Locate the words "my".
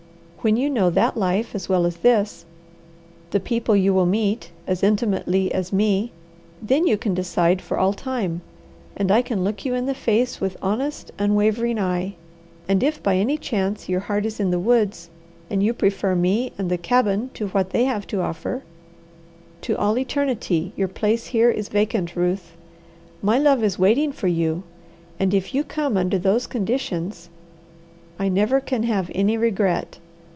23.21-23.37